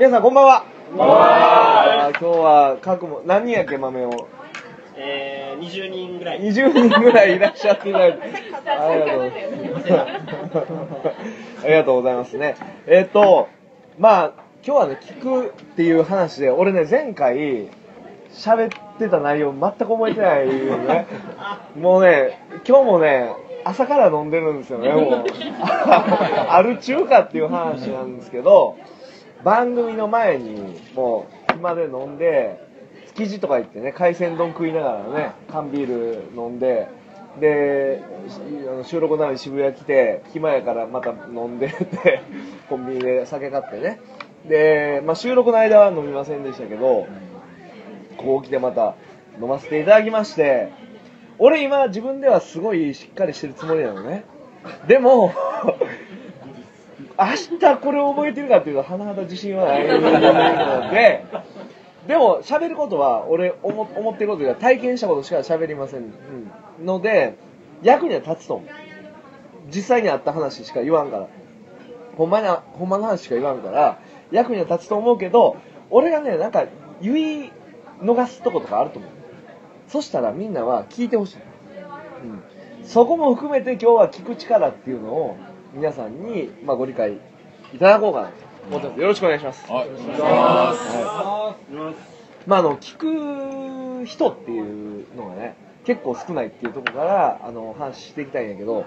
[0.00, 0.64] 皆さんこんばんは。
[0.88, 4.28] こんばんは今日は各も何人やっけ豆を？
[4.96, 6.40] えー、20人ぐらい。
[6.40, 9.22] 20人ぐらいいらっしゃっていただいてありがとう
[11.62, 12.56] ありがとうございますね。
[12.86, 13.50] えっ、と
[13.98, 14.32] まあ
[14.64, 17.68] 今日はね聞くっていう話で俺ね前回
[18.32, 21.08] 喋ってた内容全く覚えてないよね。
[21.76, 23.34] もうね今日もね
[23.66, 25.24] 朝から飲んでるんですよねもう
[26.48, 28.78] ある中華っていう話なんですけど
[29.44, 32.60] 番組の前にもう暇で飲んで
[33.14, 36.88] 築地とか行ってね海鮮丼食いながらね缶ビール飲んで
[37.38, 38.02] で
[38.84, 42.22] 収録なのに渋谷来て暇やからまた飲んでって
[42.68, 44.00] コンビニで酒買ってね。
[44.46, 47.06] で、まあ、収録の間は飲みませんでしたけど
[48.16, 48.94] こう来てまた
[49.40, 50.70] 飲ませていただきまして
[51.38, 54.24] 俺今自分ではすごいしっかりしてるつもりなのね。
[54.86, 55.32] でも
[57.20, 61.24] 明日これを覚えてるかっていうと甚だ自信はないので
[62.08, 66.10] でも喋ることは俺思思ってることが体験したことしか喋りません、うん
[66.84, 67.36] ので
[67.82, 68.68] 役には立つと思う。
[69.68, 71.28] 実際にあった話しか言わんから。
[72.16, 73.98] ほんまなほんまの話しか言わんから
[74.30, 75.56] 役には立つと思うけど
[75.88, 76.66] 俺がねなんか
[77.00, 77.52] 言い
[78.02, 79.10] 逃すとことかあると思う。
[79.88, 81.36] そしたらみんなは聞いてほしい、
[82.24, 85.36] うん、そこも含めて今日は聞く力っていうのを
[85.74, 87.18] 皆さんに、まあ、ご理解
[87.74, 88.34] いただこうかなと。
[88.68, 89.00] 思ってます。
[89.00, 89.70] よろしくお願いします。
[89.70, 89.88] はい。
[89.88, 98.86] はいまあ、あの聞く人っていうのがね結構少ないっていうところからあの話していきたいんやけど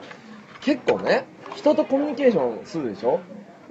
[0.62, 1.26] 結構ね
[1.56, 3.20] 人とコミュニケーションするでしょ？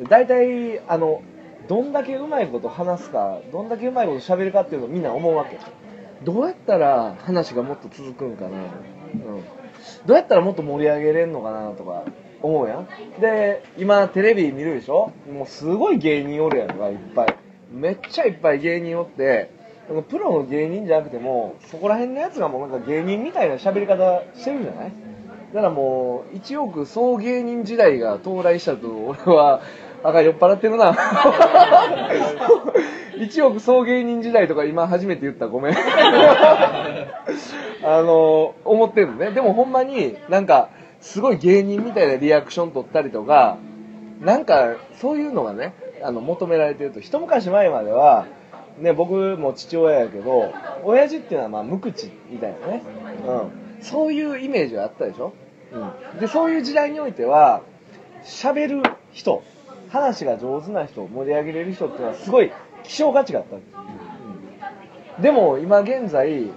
[0.08, 1.22] 大体あの
[1.68, 5.58] どんだけうまいこと話すかどんだけうまいこと喋るかっていうのをみんな思うわけ。
[6.24, 8.60] どうやったら話がもっと続くんかな、うん、
[10.06, 12.04] どうやったらもっと盛り上げれんのかなとか
[12.42, 12.88] 思うやん。
[13.20, 15.12] で今テレビ見るでしょ？
[15.32, 17.36] もうすごい芸人おるやんかいっぱい。
[17.72, 19.50] めっちゃいっぱい芸人おって
[19.88, 24.92] でもプロの芸人じゃなくてもそこら辺のやつがもうなんか芸人みたいな喋り方してるんじゃない？
[25.54, 29.60] だからもう一億総芸人時代が到来したと俺は
[30.02, 30.96] あか酔っ払ってるな。
[33.18, 35.74] 一億総芸人時代とか今初めて言ったごめん。
[37.84, 39.30] あの思ってるのね。
[39.30, 40.70] でもほんまになんか
[41.02, 43.58] すごい芸人みたいなリアクション取ったりとか
[44.20, 48.26] なんかそういうのがねあの求められてると一昔前までは
[48.78, 50.54] ね僕も父親やけど
[50.84, 52.82] 親父っていうのはまあ無口みたいなね、
[53.26, 53.32] う
[53.80, 55.34] ん、そういうイメージがあったでしょ、
[55.72, 57.62] うん、でそういう時代においては
[58.24, 58.82] 喋る
[59.12, 59.42] 人
[59.90, 62.52] 話が上手な人盛り上げれる人っていうのはすごい
[62.84, 63.68] 希少価値があったんです、
[65.16, 66.48] うん、でも今現在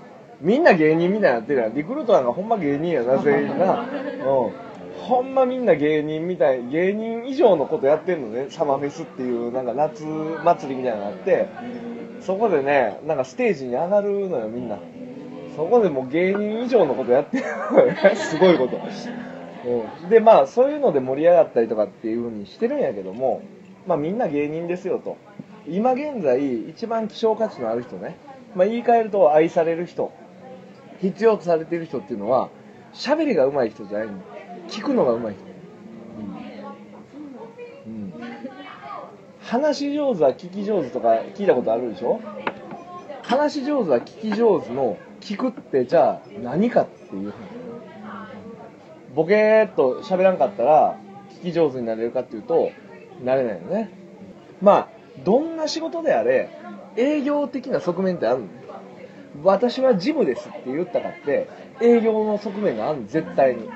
[0.42, 1.76] みんな芸人みたいになってるやん。
[1.76, 3.82] リクルートなんかほんま芸人やな全員な。
[3.82, 4.66] うん。
[5.08, 8.48] ほんまみんな芸人みたい芸人以上のことやってんのね。
[8.50, 11.48] サマーフェスっていうなんか夏祭りみたいなのがあって。
[12.22, 14.80] そこでねなんかステージに上がるのよみんな。
[15.56, 17.92] そこでもう芸人以上のことやってるのよ。
[17.92, 18.78] ね すごいこと、
[19.66, 23.42] うん、でまあそういうので盛り上がったりとかっていう風にしてるんやけども
[23.88, 25.18] まあみんな芸人ですよと。
[25.68, 28.18] 今現在一番希少価値のある人ね、
[28.56, 30.12] まあ、言い換えると愛される人
[31.02, 32.50] 必要とされてる人っていうのは
[32.94, 34.14] 喋りが上手い人じゃないの。
[34.68, 35.46] 聞くのが上手い人、
[37.88, 37.94] うん。
[37.94, 38.14] うん、
[39.42, 42.20] 話し上手は聞き上手とか聞いたことあるでしょ？
[43.22, 47.34] 話し上手は聞き上手の聞くってじゃあ何かっていう
[49.16, 50.98] ボケーっと喋らんかったら
[51.42, 52.72] 聞き上手になれるかっていうと
[53.24, 53.92] なれないよね。
[54.62, 54.88] まあ
[55.24, 56.50] どんな仕事であれ
[56.96, 58.48] 営業的な側面ってあるの？
[59.44, 61.48] 私はジムですって言ったかって
[61.82, 63.70] 営業の側面があるの絶対に、うん、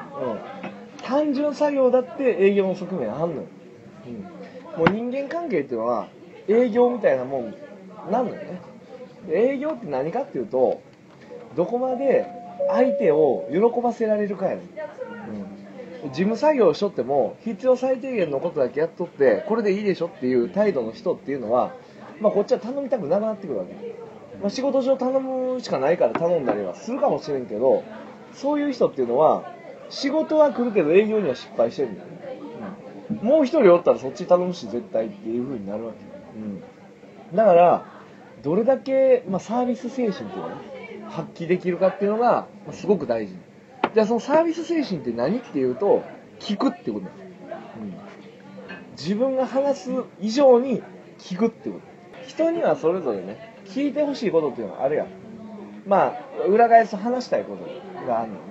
[1.04, 3.48] 単純作業だって営業の側面あんのよ、
[4.08, 6.08] うん、もう人間関係っていうのは
[6.48, 7.56] 営業みたいなもん
[8.12, 8.62] なんのよね。
[9.32, 10.82] 営業って何かっていうと
[11.56, 12.26] どこまで
[12.70, 14.62] 相手を喜ばせられるかやね、
[16.04, 21.74] うん、事務作業をしとっても必要最低限のことだけやっとってこれでいいでしょっていう態度の人っていうのは、
[22.22, 24.09] まあ、こっちは頼みたくなくなってくるわけ。
[24.42, 27.84] まあ、仕事上頼むしかないから頼んだりはするかもしれんけど
[28.34, 29.54] そういう人っていうのは
[29.90, 32.08] 仕事は来るけど営業には失敗してるんだよ。
[32.08, 32.18] ね、
[33.12, 36.00] うん、もう一人おったらそっち頼むし絶対っていう風になるわけ、
[36.40, 37.86] うん、だから
[38.44, 40.56] どれだけ、まあ、サービス精神っていうのはね
[41.10, 43.36] 発揮できるかっていうのが、まあ、すごく大事。
[43.94, 46.04] じゃあそのサービス精神って何っていうと
[46.40, 47.06] 聞くってこと。
[47.06, 47.12] だよ、
[47.82, 47.94] うん、
[48.92, 49.92] 自分が話す
[50.22, 50.84] 以上に
[51.18, 52.28] 聞くってこと。
[52.28, 55.08] 人にはそれぞれね聞いてほしいことっていうのがあるやん。
[55.88, 58.42] まあ裏返す話したいことがあるのね。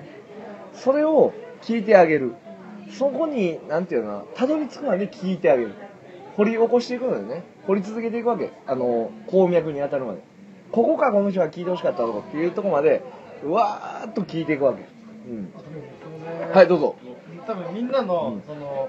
[0.73, 1.33] それを
[1.63, 2.35] 聞いてあげる。
[2.91, 5.75] そこに何て言うのたどり着くまで聞いてあげる。
[6.37, 7.43] 掘り起こしていくのよね。
[7.67, 8.53] 掘り続けていくわけ。
[8.67, 10.21] あの鉱脈に当たるまで。
[10.73, 13.03] ここかこの人が聞いてほしかったとかっていうところまで
[13.43, 14.87] うわーっと聞いていくわけ、
[15.29, 15.53] うん、
[16.53, 16.97] はいどうぞ。
[17.47, 18.43] 多分みんなの、うん。
[18.43, 18.89] その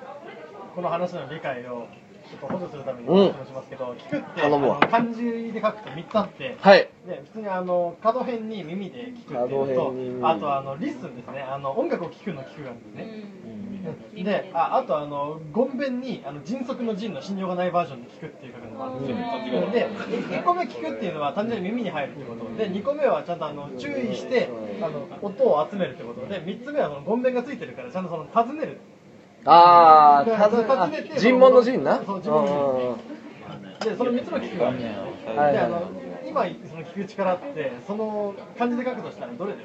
[0.75, 1.87] この話の理解を
[2.29, 4.79] ちょっと補助するためにしますけど、聞くって頼むわ。
[4.79, 6.89] 漢字で書くと3つあって、はい。
[7.07, 10.19] で普通にあの角辺に耳で聞くっていうの角辺に耳。
[10.19, 11.41] とあとあの listen ですね。
[11.41, 24.49] あの音楽を聴くの聞くなんですね、でああとあのゴンベンにあの迅速の陣の信用がないバージョンで聞くっていう書くのがあるんですよ、で1個目聞くっていうのは単純に耳に入るってことで2個目はちゃんとあの注意して
[24.81, 28.79] あの音を集めるってことで3つ目はそのゴンベンがついてるからちゃんとその尋ねる
[29.45, 30.49] ああ
[31.17, 32.01] 尋問の陣な。
[32.05, 32.97] そう尋問の
[33.81, 34.91] 陣でその3つの聞くがあるんです
[35.29, 35.53] よはい。
[35.53, 35.81] であの
[36.27, 39.59] 今その聞く力ってその漢字で書くとしたらどれで？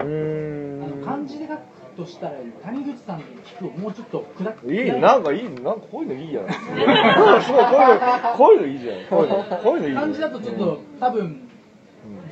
[0.00, 1.04] うーん。
[1.04, 1.60] 漢字で書く
[1.96, 2.32] としたら
[2.64, 8.96] 谷口さんの聞くをもうちょっと砕くいいなんかいいなんかこういうのいいじゃないすごいこういうのこういうのいいじゃん。
[9.08, 11.48] こういうのこういうのいい漢字だとちょっと多分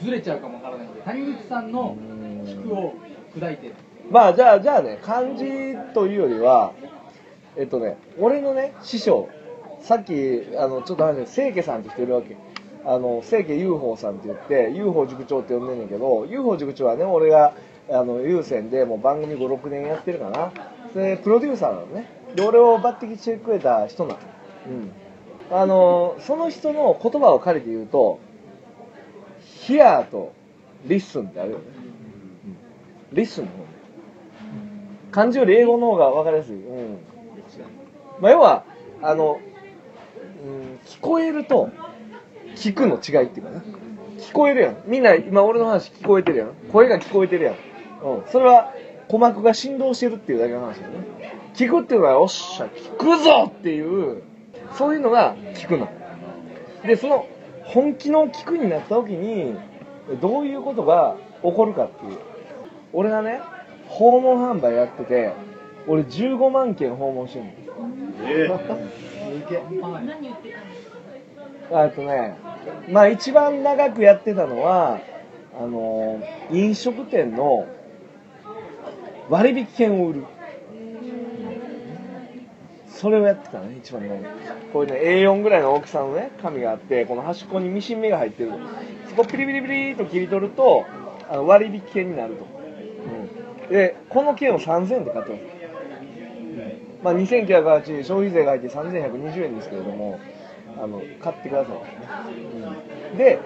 [0.02, 1.96] ずれちゃうかもわからないので谷口さんの
[2.46, 2.94] 聞くを
[3.36, 3.72] 砕いて
[4.10, 5.44] まあじゃあじゃあね漢字
[5.94, 6.72] というよりは
[7.56, 9.28] えっとね俺のね師匠
[9.80, 12.36] さっきあのちょっと話して清家さんって人いるわけ。
[12.84, 17.54] あの清家 UFO さんって言って UFO 塾長って呼んでんねんけど UFO 塾長はね俺が
[17.90, 20.52] あの有線でもう番組56年やってるかな。
[20.94, 22.08] でプロデューサーなのね。
[22.36, 24.18] で俺を抜擢してくれた人なの。
[24.68, 24.92] うん。
[25.50, 28.18] あのその人の言葉を借りて言うと
[29.40, 30.32] 「ヒアーと
[30.86, 31.64] 「リッスン」ってあるよね、
[33.10, 33.75] うん、 listen の方
[35.16, 36.56] 漢字より英語の方が分かりやすい。
[36.56, 36.98] うん。
[38.20, 38.64] まあ、要は、
[39.00, 39.40] あの、
[40.44, 41.70] うん、聞こえると、
[42.54, 43.62] 聞くの違いっていうかな。
[44.18, 44.76] 聞こえるやん。
[44.84, 46.50] みんな今俺の話聞こえてるやん。
[46.70, 47.54] 声が聞こえてるやん。
[47.54, 48.24] うん。
[48.30, 48.74] それは
[49.06, 50.98] 鼓膜が振動してるっていうだけの話だよね。
[51.54, 54.22] 聞くっていうのは、おっしゃ、聞くぞっていう、
[54.74, 55.88] そういうのが聞くの。
[56.84, 57.26] で、その
[57.64, 59.56] 本気の聞くになった時に、
[60.20, 62.18] どういうことが起こるかっていう。
[62.92, 63.40] 俺がね、
[63.88, 65.32] 訪問販売やってて、
[65.86, 67.44] 俺15万件訪問してる
[68.50, 70.58] はい何言ってた
[71.70, 71.84] のの。
[71.84, 72.36] あとね、
[72.90, 75.00] まあ一番長くやってたのは、
[75.58, 77.66] あの、飲食店の
[79.28, 80.24] 割引券を売る。
[82.88, 84.18] それをやってたね、一番長い。
[84.72, 88.52] こういうね、A4 ぐらいの大きさのね、紙があって、この端っこにミシン目が入ってる。
[89.08, 90.86] そこピリピリピリと切り取ると、
[91.28, 92.55] あの割引券になると。
[93.70, 95.42] で、この券を3000円で買ってます。
[97.02, 100.18] まあ、2980円、消費税が入って3120円ですけれども、
[100.82, 101.74] あの、買ってください。
[101.74, 103.38] うんで、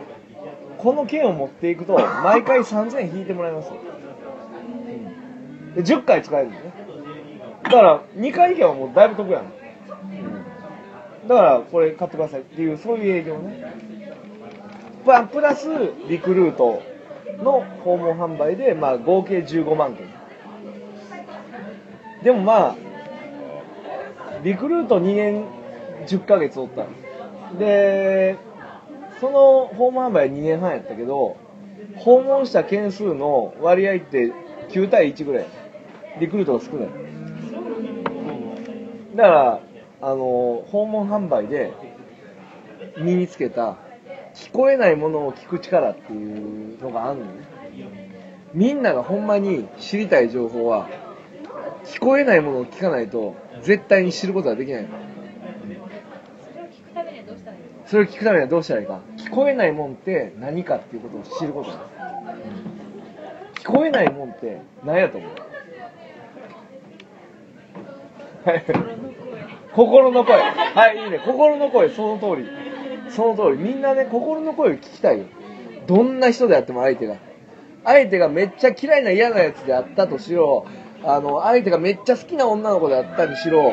[0.79, 3.71] この券を持っていくと、毎回3000円引いてもらいます。
[3.71, 6.73] うんで、10回使えるんですね。
[7.65, 9.43] だから、2回行けばもうだいぶ得やん。
[9.43, 9.51] うん
[11.29, 13.63] だから、これ買ってくださいっていう、そういう営業ね。
[15.05, 15.69] プラス、
[16.09, 16.83] リクルート
[17.43, 20.07] の訪問販売で、まあ、合計15万件。
[22.23, 22.77] でもまあ、
[24.43, 25.45] リクルート2年
[26.07, 26.87] 10ヶ月おった
[27.59, 28.37] で、
[29.21, 31.37] その訪問販売は2年半やったけど、
[31.97, 34.33] 訪問した件数の割合って
[34.71, 35.47] 9対1ぐらい。
[36.19, 36.89] リクルートが少ない。
[39.17, 39.61] だから、
[40.03, 41.73] あの、訪問販売で
[42.99, 43.77] 身につけた
[44.35, 47.33] 聞こえないものを聞く力っていうのがあるのね。
[48.55, 50.89] みんながほんまに知りたい情報は
[51.85, 54.89] 聞こえないものを聞かないと絶対に知ることはできないの。
[56.53, 57.69] それを聞くためにはどうしたらいいの？
[57.87, 59.01] それを聞くためにはどうしたらいいか。
[59.17, 61.83] 聞こえないもんって何かっていうことを知ることです。
[63.63, 65.31] 聞こえないもんって何やと思う？
[68.49, 68.65] はい
[69.75, 70.35] 心の声。
[70.41, 71.21] はい、いいね。
[71.25, 72.49] 心の声、その通り。
[73.15, 73.63] その通り。
[73.63, 75.25] みんなね、心の声を聞きたいよ。
[75.87, 77.17] どんな人であっても相手が。
[77.85, 80.67] 相手がめっちゃ嫌いな嫌なやつであったとしろ、
[81.03, 83.73] あの、相手がめっちゃ好きな女の子であったにしろ、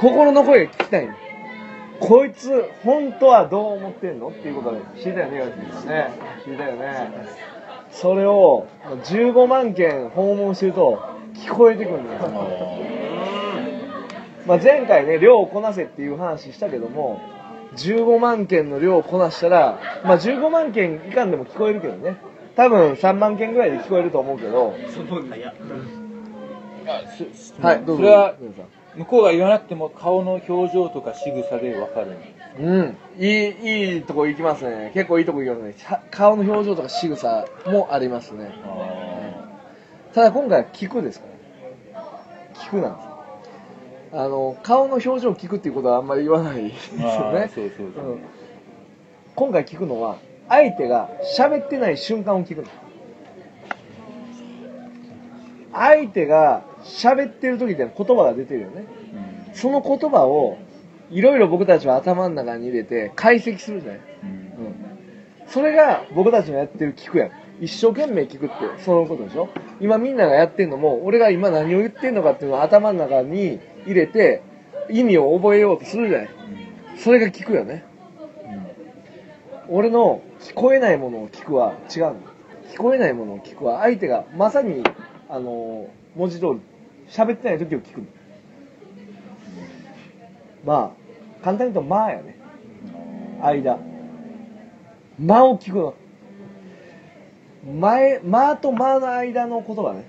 [0.00, 1.14] 心の声が聞きたいの。
[2.00, 4.28] こいつ、本当はどう思ってんの？
[4.28, 6.12] っていうことで知りたいよね、岩ね。
[6.44, 7.10] 知りたいよね。
[7.90, 8.66] それを、
[9.04, 11.00] 15万件訪問してると、
[11.34, 12.28] 聞こえてくるんですよ。
[14.46, 17.20] まあ、前回ね、量をこなせっていう話したけども、
[17.78, 22.18] 15万件の量をこなしたら、まあ、15万件いかんでも聞こえるけどね。
[22.56, 24.74] 多分3万件ぐらいで聞こえると思うけど、
[27.60, 27.96] はい、どうぞ。
[27.96, 28.34] それは
[28.96, 32.16] 向こうが言わなくても顔の表情とか仕草でわかる
[32.58, 32.96] うん。
[33.18, 34.90] いい、いいとこ行きますね。
[34.94, 35.74] 結構いいとこ行きますね。
[35.84, 38.52] は顔の表情とか仕草もありますね。
[40.12, 41.38] ただ今回は聞くですから。
[42.54, 43.07] 聞くなんですよ。
[44.12, 48.04] あの顔の表情を聞くっていうことはあんまり言わないですよあねーそうそうそう。
[48.04, 48.20] うん。
[49.34, 52.68] 今回聞くのは相手が喋ってない瞬間を聞くの。
[55.72, 58.86] 相手が喋ってる時って言葉が出てるよね。
[59.52, 60.58] その言葉を
[61.10, 64.28] いろいろ僕たちは頭の中に入れて解析するじゃない、うん。
[64.28, 64.74] うん、
[65.46, 67.30] それが僕たちのやってる聞くやん。
[67.60, 69.48] 一生懸命聞くってそういうことでしょ。
[69.80, 74.42] 今みんながやってんのも俺が今何を言ってんのかっていうのを頭の中に入れて
[74.90, 76.28] 意味を覚えようとするじゃない。
[76.98, 77.84] それが聞くよね。
[79.68, 82.16] 俺の聞こえないものを聞くは違うの。
[82.72, 84.82] 聞こえないものを聞くは相手がまさに
[85.28, 86.60] あの文字通り
[87.08, 88.06] 喋ってない時を聞くの。
[90.64, 90.94] ま
[91.40, 92.36] あ簡単に言うと「まあ」やね。
[93.40, 93.78] 間。
[95.18, 95.94] 間を聞くの。
[97.80, 100.04] 前間と間の間の言葉ね。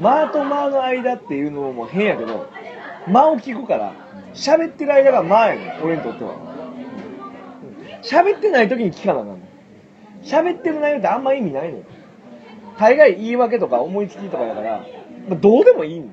[0.00, 2.46] 間と間の間っていうのも変やけど
[3.06, 3.94] 間を聞くから
[4.34, 6.34] 喋ってる間が間やねん俺にとっては。
[8.02, 9.38] 喋ってない時に聞かなあかんの
[10.22, 11.84] 喋ってる内容ってあんま意味ないのよ。
[12.78, 14.78] 大概言い訳とか思いつきとかだから、
[15.28, 16.08] まあ、どうでもいいの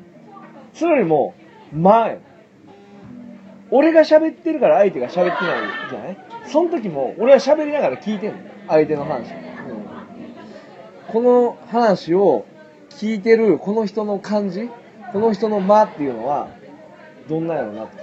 [0.74, 1.34] それよりも
[1.72, 2.22] 間やねん。
[3.70, 5.36] 俺が喋ってるから相手が喋ってない
[5.89, 6.17] じゃない？
[6.48, 9.48] その時も俺は喋りながら聞いてんの相手の話、うん
[11.08, 12.46] この話を
[12.89, 14.70] 聞いてるこの人の感じ
[15.13, 16.50] この人の間っていうのは
[17.27, 17.98] どんなんやろうなと。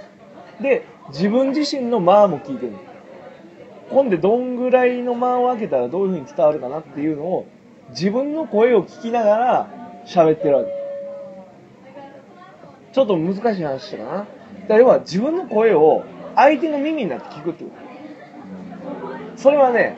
[0.61, 2.79] で自分自身の間も聞いてるの。
[3.89, 7.47] 今度どんぐらいの間を開けたらどういうふうに伝わるかなっていうのを
[7.89, 9.69] 自分の声を聞きながら
[10.07, 10.71] 喋ってるわけ。
[12.93, 14.27] ちょっと難しい話したかな
[14.69, 16.03] だ要は自分の声を
[16.35, 17.69] 相手の耳になって聞くってこ
[19.35, 19.37] と。
[19.37, 19.97] それはね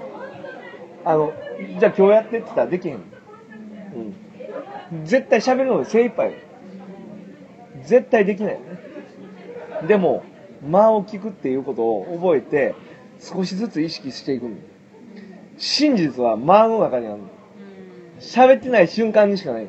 [1.05, 1.31] あの
[1.79, 2.95] じゃあ今日やってって言ったらできへん。
[2.95, 2.99] う
[4.95, 5.05] ん。
[5.05, 6.33] 絶対喋るので精一杯。
[7.83, 8.86] 絶対できないよね
[9.85, 10.23] でも
[10.67, 12.75] 間を聞くっていうことを覚えて
[13.19, 14.47] 少しずつ意識していく
[15.57, 17.21] 真実は間の中にある
[18.19, 19.67] 喋ってない瞬間にしかない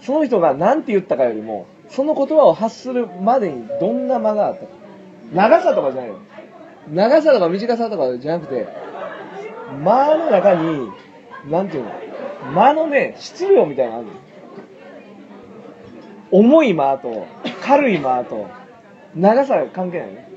[0.00, 4.72] その人が何て言ったかよりもその言葉を発するまでにどんな間があったか。
[5.32, 6.20] 長さとかじゃないよ
[6.88, 8.68] 長さとか短さとかじゃなくて
[9.82, 10.88] 間の中に
[11.50, 11.90] なんていうの
[12.52, 14.12] 間のね質量みたいなのあるの。
[16.30, 17.26] 重い間と
[17.62, 18.48] 軽い間と
[19.14, 20.28] 長さ関係ないね。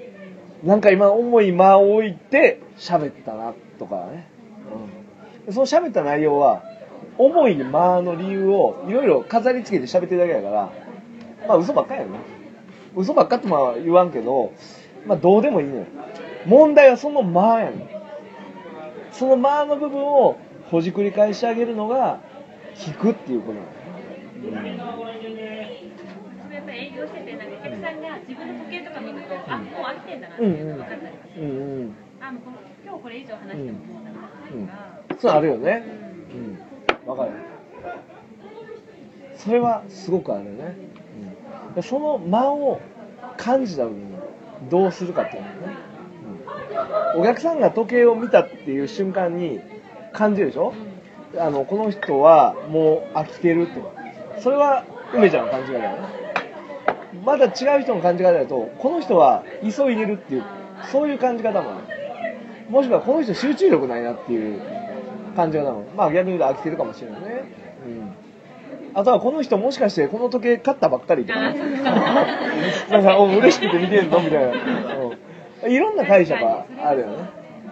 [0.63, 4.27] なんか今重い間を置いて喋ったなとかね、
[5.47, 6.63] うん、その喋った内容は
[7.17, 10.73] 重い間の理由をいろいろ飾り付けて喋ってるだけだから
[11.47, 12.19] まあ嘘ばっかりやね
[12.95, 14.53] 嘘ばっかってまあ言わんけど
[15.05, 15.85] まあどうでもいいのよ。
[16.45, 17.88] 問題はその間やね
[19.11, 20.38] その間の部分を
[20.71, 22.19] ほじくり返してあげるのが
[22.75, 24.67] 聞くっていうことなの。
[24.67, 24.73] や
[25.65, 25.98] っ
[26.69, 31.27] ぱり営業してて、なんかお客さんが自分の時計とか見ると、あ、もう飽きてんだなってうんいうのが分かったりとか。
[31.27, 31.53] して、うんう
[31.89, 31.95] ん。
[32.21, 34.27] あ、もうこの今日これ以上話してももうダメだな
[35.09, 35.83] とか、そうあるよね。
[37.07, 37.13] うん。
[37.13, 37.31] うかる。
[39.35, 40.75] それはすごくあるよね、
[41.75, 42.81] うん、その間を
[43.38, 44.17] 感じた時に
[44.69, 45.77] どうするかっていうのね、
[47.15, 49.61] うん、お客さんが時計を見たっていう瞬間に
[50.11, 50.73] 感じるでしょ？
[51.39, 53.81] あのこの人はもう飽きてるって
[54.41, 54.83] それは
[55.13, 56.28] 梅ちゃんの勘違いだよね
[57.23, 60.43] まだ違う人の感じ方だとこの人は急いでるっていう
[60.91, 61.99] そういう感じ方もある
[62.69, 64.61] もしくはこの人集中力ないなっていう
[65.35, 67.43] 感じ方もまあ逆に言うと飽きてるかもしれないね。
[67.85, 68.15] うん。
[68.93, 71.59] あとはこの人もしかしてこの時計買ったばっかりとかね。
[72.89, 74.51] なんかお嬉しくて見てんのみたいな、
[75.65, 77.13] うん、いろんな解釈があるよね。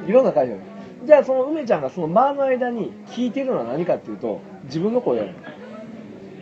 [0.07, 0.59] いろんな解釈。
[1.05, 5.35] じゃあその梅ちゃんがその間の間に聞いてるのは何かっていうと自分の声やねん。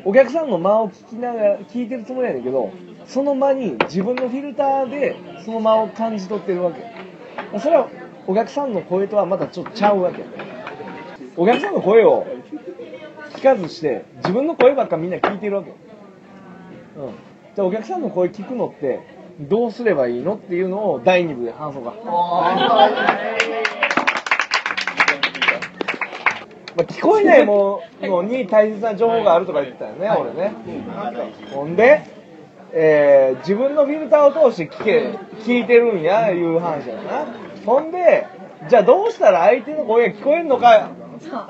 [0.05, 2.71] お客さんの間を聞きながら聞いてるつもりやねんけど
[3.07, 7.59] その間に自分のフィルターでその間を感じ取ってるわけ。
[7.59, 7.88] それは
[8.27, 10.24] お客さんの声とはまたちょっとちゃうわけ。
[11.38, 12.25] お客さんの声を
[13.35, 15.69] 聞かずして自分の声ばっかみんな聞いてるわけ。
[15.69, 15.75] うん。
[17.55, 19.00] じゃあお客さんの声聞くのって
[19.39, 21.93] どうすればいいのっていうのを第2部で話そうか。
[26.75, 30.53] まあ、聞こえないものに大切な情報があるとか言ってたよね、俺ね。
[31.53, 32.14] ほんで、
[32.77, 37.25] えー自分のフィルターを通して聞け、聞いてるんや、いう話やな。
[37.65, 38.27] ほんで、
[38.70, 40.89] じゃあどうしたら相手の声が聞こえんのか、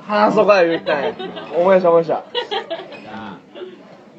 [0.02, 1.14] 話そうか言ったんや。
[1.56, 2.24] 思い出した思い出した。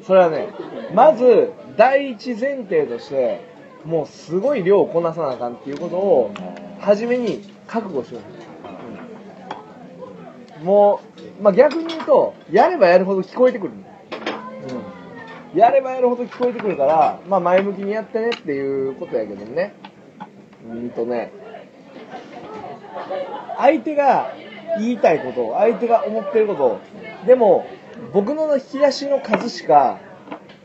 [0.02, 0.48] それはね、
[0.94, 3.40] まず、第一前提として、
[3.84, 6.30] もうすごい量をこなさなあかんっていうことを、
[6.80, 8.20] 初めに覚悟しよ
[10.60, 10.64] う。
[10.64, 11.00] も
[11.40, 13.72] う、まあ、逆に言うと、やればやるほど聞こえてくる。
[15.54, 19.72] やればやるほど聞こえてくるから、まあ前向きにやってねっていうことやけどね。
[20.70, 21.32] うんとね、
[23.56, 24.32] 相手が
[24.78, 26.80] 言いたいこと、相手が思ってること、
[27.26, 27.66] でも、
[28.12, 29.98] 僕の引き出しの数しか、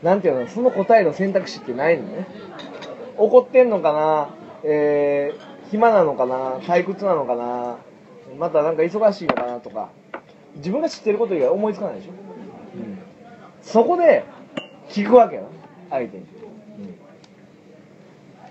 [0.02, 2.26] なんていうの、その答えの選択肢ってないのね。
[3.16, 4.28] 怒ってんのかな、
[4.64, 7.78] えー、暇なのかな、退屈なのかな、
[8.38, 9.60] またなんか忙しいのかな？
[9.60, 9.88] とか、
[10.56, 12.10] 自分が知ってること以外思いつかないでしょ。
[12.10, 12.98] うん、
[13.62, 14.24] そこで、
[14.94, 15.48] 聞くわけよ、
[15.90, 16.22] 相手に。
[16.22, 16.28] うん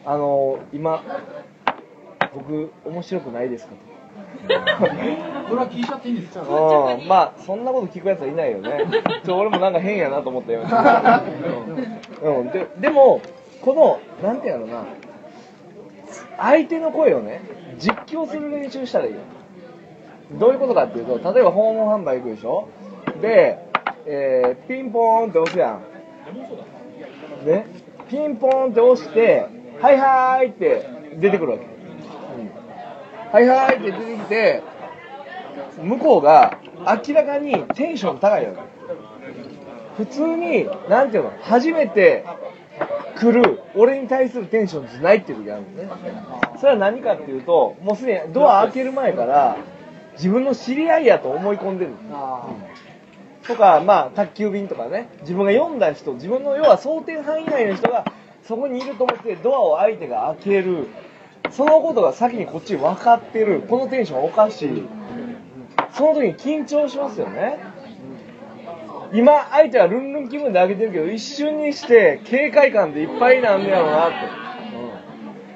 [0.06, 1.02] あの今、
[2.36, 3.78] 僕、面白くないですかと。
[4.44, 6.42] それは聞いちゃっていいんですか？
[6.42, 8.86] うん、まあ、そんなこと聞くやつはいないよね。
[9.24, 10.64] ちょ俺もなんか変やなと思ったよ。
[12.22, 13.22] うん、うん、ででも、
[13.62, 13.74] こ
[14.22, 14.84] の、なんていうのな、
[16.38, 17.40] 相手の声をね、
[17.78, 19.20] 実況する練習したらいいよ。
[20.34, 22.68] どういうことかっていうと、例えば訪問販売行くでしょ？
[23.22, 23.58] で、
[24.06, 25.80] えーピンポーンって押すやん。
[27.46, 27.66] ね、
[28.10, 29.48] ピンポーンって押して、
[29.82, 30.88] はいはいって
[31.18, 31.66] 出てくるわけ。
[31.66, 31.72] うん
[33.32, 34.64] はいはいって出てきて、
[35.82, 36.60] 向こうが
[37.08, 38.54] 明らかにテンション高いよ。
[39.98, 42.26] 普通に、なんていうの、初めて
[43.16, 45.90] 来る俺に対するテンションじゃないっていう時あるのね。
[46.60, 49.58] それは何かっていうと、もうすでにドア開ける前から
[50.14, 52.56] 自分の知り合いやと思い込んでるの。
[53.48, 58.06] とか、まあ、宅急便とかね、自分が読んだ人、自分の要は想定範囲内の人が
[58.44, 60.88] そこにいると思ってドアを相手が開ける。
[61.52, 63.62] そのことが先にこっち分かってる。
[63.62, 64.88] このテンションおかしい。
[65.94, 67.60] その時に緊張しますよね。
[69.14, 74.16] 今、相手はルンルン気分で開けてるけど、一瞬にして警戒感でいっぱいなんだよなって。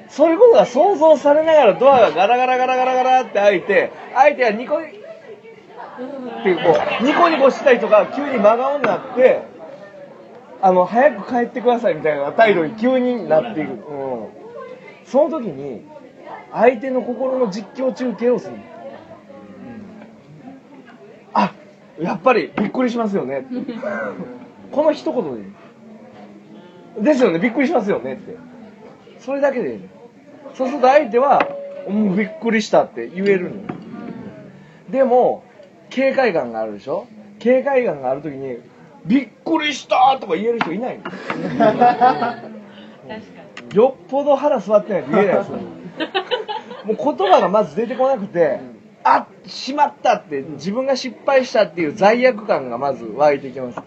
[0.08, 4.80] そういうことが想像されながらドアがガラガラガラガラガラって開いて、相手がニコ
[5.98, 9.42] っていうこう、ニコニコしたりとか、急に真顔になって、
[10.62, 13.70] あの、早く帰ってくださいみたいな態度に急になっていく。
[13.70, 14.28] うん。
[15.04, 15.84] その時に、
[16.52, 18.54] 相手の心の実況中継をする。
[21.32, 21.52] あ、
[22.00, 23.44] やっぱりびっくりしますよね。
[24.72, 25.52] この一言
[26.96, 27.02] で。
[27.02, 28.36] ですよね、びっくりしますよねって。
[29.18, 29.80] それだけで。
[30.54, 31.48] そうすると相手は、
[31.88, 33.62] もうびっくりしたって言えるのよ。
[34.90, 35.44] でも、
[35.98, 37.08] 警戒感があるでしょ？
[37.40, 38.58] 警戒感があるときに、
[39.04, 41.04] びっくりしたとか言える人いないの？
[43.74, 45.56] よっぽど腹座ってないと言えないですよ。
[46.84, 48.60] もう言葉がまず出てこなくて、
[49.02, 53.80] あしまったって、自分が失敗したっていう罪悪感がまず湧いてきます。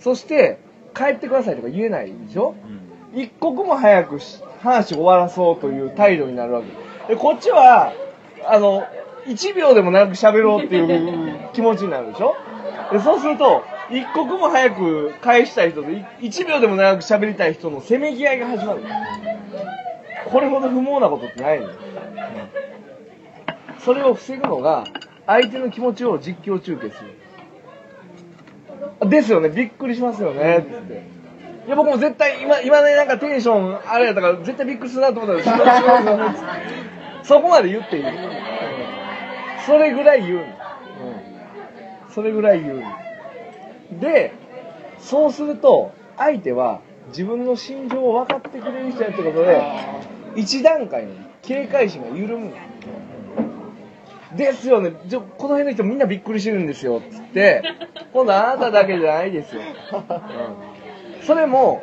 [0.00, 0.58] そして、
[0.92, 2.56] 帰ってくださいとか言えないでしょ？
[3.14, 7.14] 一刻も早くし話を終わらそうという態度になるわけ。
[7.14, 7.92] で、こっちは、
[8.44, 8.84] あの、
[9.26, 10.86] 1秒でも長く喋ろうっていう
[11.54, 12.36] 気持ちになるでしょ？
[12.92, 18.82] で、そうすると、一刻も早く返したい人と、い1秒でも長く喋りたい人のせめぎ合いが始まる。
[20.30, 21.68] これほど不毛なことってないの。
[23.78, 24.84] それを防ぐのが、
[25.26, 27.02] 相手の気持ちを実況中継す
[29.02, 29.08] る。
[29.08, 31.02] ですよね、びっくりしますよね、つって。
[31.66, 36.34] いや、僕も絶対、今、今ね、なんかテンション、あれやったから、絶対びっくりするなと思ったら、
[37.24, 38.04] そこまで言っていい？
[39.66, 40.44] それぐらい言うの。
[42.16, 44.00] うんそれぐらい言うの。
[44.00, 44.32] で、
[44.98, 49.62] そうすると、相手は自分の心情を分かってくれる人やってことで、
[50.36, 52.52] 一段階の警戒心が緩むの。
[54.36, 57.62] ですよね、じゃこの辺の人みんなびっくりしてるんですよ、つって、
[58.12, 59.62] 今度あなただけじゃないですよ。
[59.92, 59.96] う
[60.70, 60.74] ん
[61.24, 61.82] それも、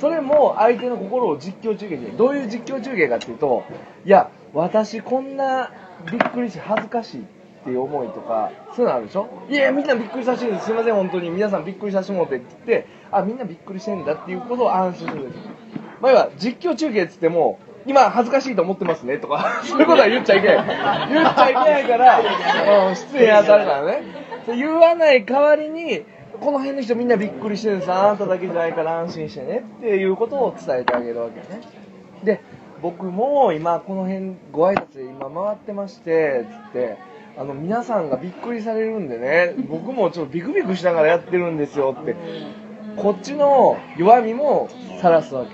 [0.00, 3.62] それも相手の心を実況中継で、どういう実況中継かっていうと、
[4.04, 5.70] いや、私こんな
[6.10, 7.33] びっくりし恥ずかしいって
[7.64, 9.28] ていう思いとか、そういうのあるでしょ？
[9.48, 10.66] いや、みんなびっくりさせてす。
[10.66, 11.30] すいません、本当に。
[11.30, 15.44] 皆さんびっくりさせてもらってって言って、あ、みんなびっくりしてんだっていうことを安心するんです。
[16.00, 21.08] まあ、要は実況中継っつっても、今恥ずかしいと思ってますねとか、 そういうことは言っちゃいけない。
[21.12, 22.20] 言っちゃいけないから、
[22.88, 24.02] うん、失礼に当たるからね。
[24.46, 26.02] 言わない代わりに、
[26.40, 27.92] この辺の人みんなびっくりしてるんです。
[27.92, 31.60] あなただけじゃないから安心してねっていうことを伝えてあげるわけね。
[32.24, 32.40] で、
[32.82, 36.96] 僕も今この辺ご挨拶で今回ってまして、つって、
[37.36, 42.14] あの皆さんがびっくりされるんでね、 僕もちょっとビクビクしながらやってるんですよって、
[42.96, 44.68] こっちの弱みも
[45.00, 45.50] 晒すわけ。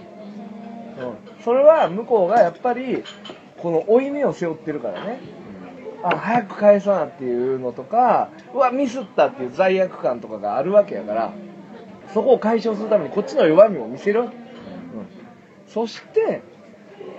[1.03, 3.03] うん、それは向こうがやっぱり
[3.57, 5.21] この負い目を背負ってるからね。
[6.03, 11.33] あ早く返さなっていうのとかうわミスったっていう罪悪感とかがあるわけやから
[12.15, 14.31] そこを解消するためにこっちの弱みを見せるうん、
[15.67, 16.43] そして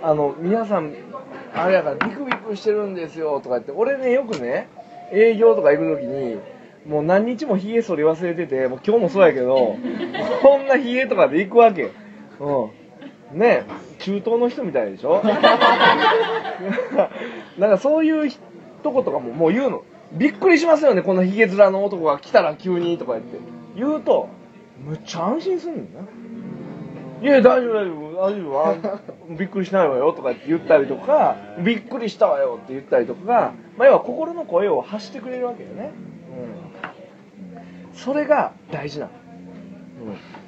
[0.02, 0.92] あの皆さん
[1.54, 4.68] あれやからビクビクしてるんですよとか言って俺ねよくね
[5.12, 6.38] 営業とか行く時に
[6.86, 9.76] もう何日もヒゲ剃り忘れてて、もう今日もそうやけど、
[10.42, 11.92] こんなヒゲとかで行くわけ。
[12.40, 13.38] うん。
[13.38, 13.64] ね
[14.00, 15.22] 中東の人みたいでしょ？
[17.56, 18.32] なんかそういう
[18.82, 19.84] とことかももう言うの。
[20.12, 23.38] びっくりしますよね、このヒゲ面の男が来たら急にとか言って。
[23.76, 24.28] 言うと、
[24.84, 26.08] むっちゃ安心するんだよな。
[27.22, 35.92] いや、大丈夫、大丈夫、大丈夫あ、びっくりしないわよとかって言ったりとか、びっくりしたわよって言ったりとか、まあ、要は心の声を発してくれるわけよね。
[37.92, 37.96] うん。
[37.96, 39.12] それが大事なの。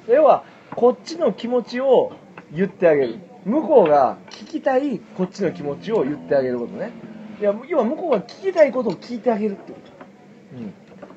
[0.07, 0.13] うん。
[0.13, 0.43] 要は、
[0.75, 2.11] こっちの気持ちを
[2.51, 3.19] 言ってあげる。
[3.45, 6.91] 向こうが聞きたいこっちの気持ちを言ってあげることね。
[7.39, 10.57] いや、要は向こうが聞きたいことを聞いてあげるってこと。
[10.57, 10.73] うん。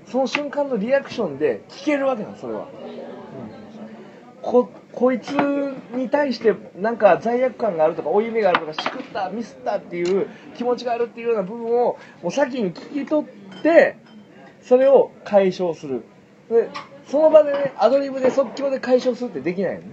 [0.06, 2.68] その瞬間のリアクションで聞けるわけなの、それは。
[4.40, 5.30] ここいつ
[5.92, 13.96] に対してなんか罪悪感があるとか負い目があるとかしくったミスったっていう気持ちがあるっていうような部分をもう先に聞き取って
[14.62, 16.04] それを解消する。
[16.50, 16.70] で
[17.06, 19.86] その場でねアドリブで即興で解消するってできないよね。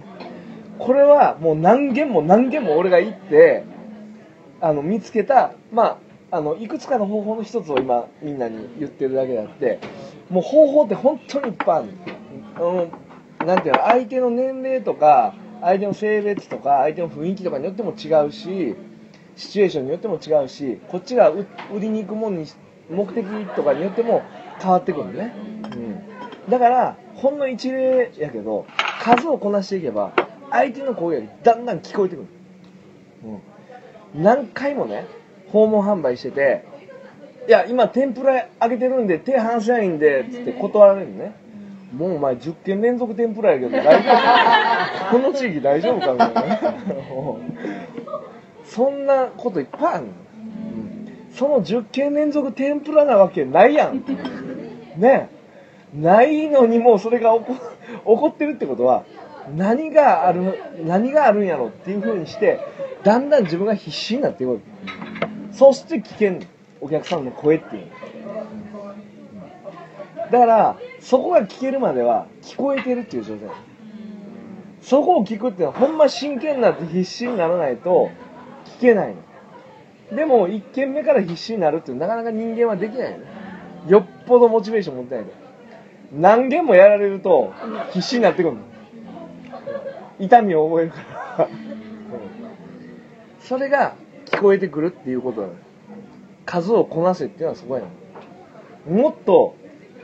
[0.78, 3.64] これはもう何件も何件も俺が行って
[4.60, 5.98] あの見つけたま
[6.30, 9.78] ああのいくつかの方法の一つを今みんなに言ってるだけであって
[10.28, 11.86] もう方法って本当にいっぱいある
[12.58, 12.90] の。
[13.46, 18.76] なんていうの、相手の年齢とか、相手の性別とか、相手の雰囲気とかによっても違うし、
[19.36, 21.46] シチュエーションによっても違うし、こっちが売
[21.78, 22.46] りに行くものに、
[22.90, 24.22] 目的とかによっても
[24.60, 25.32] 変わってくるのね。
[25.62, 26.50] うん。
[26.50, 28.66] だから、ほんの一例やけど、
[29.00, 30.12] 数をこなしていけば、
[30.50, 32.28] 相手の声よりだんだん聞こえてくる。
[34.14, 34.22] うん。
[34.22, 35.06] 何回もね、
[35.52, 36.64] 訪問販売してて、
[37.46, 41.45] いや、今天ぷら揚げてるんで手離せないんで、つって断られるのね。
[41.92, 44.10] もうお前10件連続天ぷらやけど大丈
[45.10, 45.18] 夫？
[45.22, 46.58] この地域大丈夫かみたいな。
[48.64, 50.12] そんなこといっぱいあるの？
[51.32, 54.02] その10件連続天ぷらなわけないやん。
[54.96, 55.28] ね
[55.94, 57.44] ないのにもうそれが起
[58.04, 59.04] こってるってことは、
[59.54, 62.60] 何がある、何があるんやろっていう風にして、
[63.04, 64.62] だんだん自分が必死になっていくわけ。
[65.52, 66.46] そして聞けんの
[66.80, 67.86] お客さんの声っていう。
[70.32, 73.48] だから、そこが聞けるまでは聞こえてるっていう状態。
[74.82, 78.10] そこを聞くってのはほんま真剣になって必死にならないと
[78.78, 79.14] 聞けない
[80.10, 80.16] の。
[80.16, 83.24] でも、一件目から必死になるってなかなか人間はできないの。
[83.88, 85.30] よっぽどモチベーション持ってないと。
[86.12, 87.52] 何件もやられると
[87.92, 88.62] 必死になってくるの。
[90.18, 90.96] 痛みを覚えるか
[91.38, 91.48] ら。
[93.38, 95.52] それが聞こえてくるっていうことなの。
[96.44, 97.82] 数をこなせっていうのはそこや
[98.88, 98.92] の。
[98.92, 99.54] もっと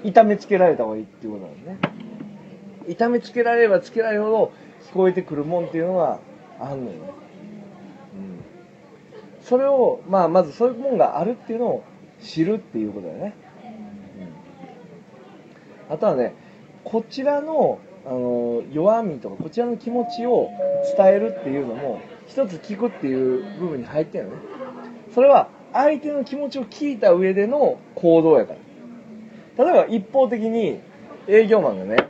[0.05, 1.79] 痛めつけられた方がいいっていうことなんね。
[2.89, 4.53] 痛めつけられればつけられるほど
[4.91, 6.21] 聞こえてくるもんっていうのが
[6.61, 6.99] あんのよ。
[6.99, 8.17] う
[9.41, 9.45] ん。
[9.45, 11.85] それを、まあ、まずそういうもんがあるっていうのを
[12.21, 13.35] 知るっていうことだよね。
[15.89, 15.95] うん。
[15.95, 16.35] あとはね、
[16.85, 20.51] こちらの、あの、弱みとか、こちらの気持ちを
[20.97, 24.37] 伝えるっていうのも、一つ聞くっていう部分に入ってるのね。
[25.15, 28.59] それは、相手の気持ちを聞いた上での行動やから。
[29.59, 30.81] 例えば一方的に
[31.29, 32.09] 営業マンがね、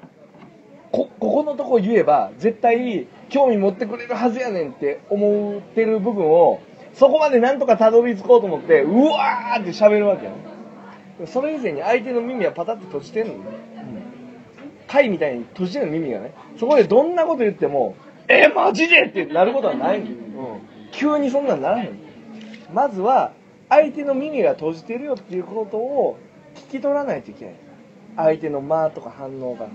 [0.90, 6.60] こ、ここのとこ言えば絶対興味持ってくれるはずやねんって思ってる部分を、
[6.94, 10.32] そこまでなんとかたどり着こうと思って、うわーって喋るわけよ。
[11.26, 13.40] それ以前に相手の耳はパタッと閉じてんのね。
[14.86, 16.34] 貝みたいに閉じてるの耳がね。
[16.58, 17.94] そこでどんなこと言っても、
[18.28, 20.14] えマジでってなることはないの、うん、
[20.92, 21.98] 急にそんなんならへん。
[22.72, 23.32] まずは、
[23.68, 26.18] 相手の耳が閉じてるよっていうことを
[26.54, 27.54] 聞き取らないといけない。
[28.16, 29.68] 相手の間とか反応が。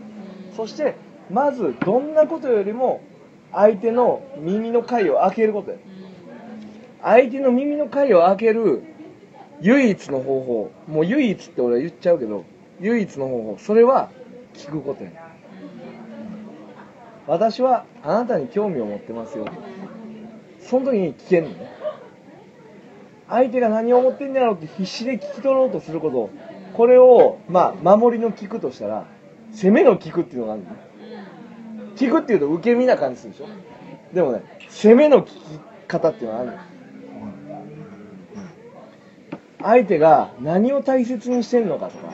[0.56, 0.96] そして、
[1.30, 3.02] まず、どんなことよりも、
[3.52, 5.78] 相手の耳の貝を開けることや。
[7.02, 8.84] 相手の耳の貝を開ける
[9.62, 10.72] 唯一の方法。
[10.88, 12.46] もう唯一って俺は言っちゃうけど、
[12.80, 13.58] 唯一の方法。
[13.60, 14.10] それは、
[14.54, 15.12] 聞くことや。
[17.28, 19.46] 私はあなたに興味を持ってますよ。
[20.62, 21.70] その時に聞けんのね。
[23.30, 26.30] 相手が何を思ってんだろうって必死で聞き取ろうとすること
[26.78, 29.06] これをまあ守りの聞くとしたら
[29.52, 30.78] 攻めの聞くっていうのがあるのね
[31.96, 33.48] 聞くっていうと受け身な感じするでしょ
[34.14, 35.34] でもね攻めの聞き
[35.88, 36.58] 方っていうのがあるの
[39.60, 42.14] 相手が何を大切にしてんのかとか、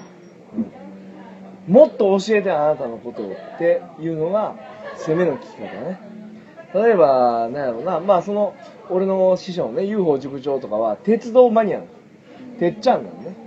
[1.67, 4.55] もっと教えてあなたのことをっていうのが
[4.95, 5.99] 攻めの聞き方ね
[6.73, 8.55] 例えば、なんやろうな、まあその、
[8.89, 11.85] 俺の師匠ね、UFO 塾長とかは、鉄道マニアの。
[12.57, 13.42] てっちゃんなんね。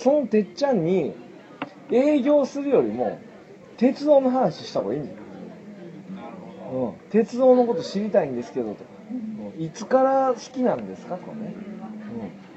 [0.00, 0.14] うん。
[0.14, 1.14] そのてっちゃんに、
[1.90, 3.18] 営業するよりも、
[3.76, 5.16] 鉄道の話した方がいいんだよ。
[6.72, 6.92] うん。
[7.10, 8.90] 鉄道のこと知りたいんですけど、とか。
[9.12, 11.54] うんいつから好きなんですかとかね。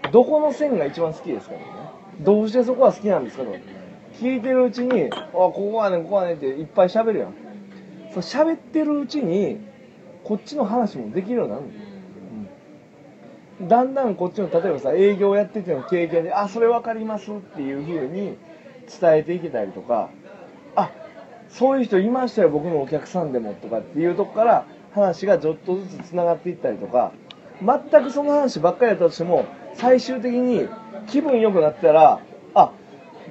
[0.05, 0.11] うん。
[0.11, 1.83] どこの線が一番好きですかとかね。
[2.21, 3.55] どうしてそこは好きなんですかと
[4.19, 7.33] 聞いてるうちにあここはねここはねっていっぱい喋るやん
[8.13, 9.59] そう喋ってるうちに
[10.23, 11.92] こっちの話もできるようになるのうん
[13.61, 18.37] だんだんこっちの例えばさ営業やってての経験であそれ分かりますっていう風に
[18.99, 20.09] 伝えていけたりとか
[20.75, 20.91] あ
[21.49, 27.13] そういう人いましたよ僕のお客さんでもとかっていうとこから話がちょっとずつつながっていったりとか
[27.61, 30.67] 全くその話ばっかりやったとしても最終的に
[31.07, 32.19] 気分良くなったら
[32.55, 32.71] あ